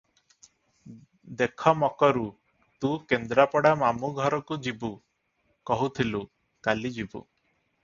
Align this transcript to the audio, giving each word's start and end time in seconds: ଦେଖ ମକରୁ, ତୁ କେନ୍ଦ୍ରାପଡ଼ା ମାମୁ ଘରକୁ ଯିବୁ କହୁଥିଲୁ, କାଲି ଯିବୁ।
ଦେଖ 1.41 1.73
ମକରୁ, 1.81 2.23
ତୁ 2.85 2.91
କେନ୍ଦ୍ରାପଡ଼ା 3.13 3.75
ମାମୁ 3.83 4.11
ଘରକୁ 4.23 4.59
ଯିବୁ 4.69 4.93
କହୁଥିଲୁ, 5.73 6.25
କାଲି 6.69 6.95
ଯିବୁ। 6.99 7.23